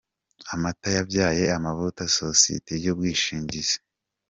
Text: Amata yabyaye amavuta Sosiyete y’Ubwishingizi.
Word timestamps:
Amata 0.53 0.87
yabyaye 0.97 1.43
amavuta 1.57 2.01
Sosiyete 2.19 2.73
y’Ubwishingizi. 2.83 3.75